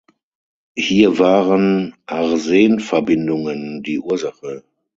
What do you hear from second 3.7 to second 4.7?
die Ursache.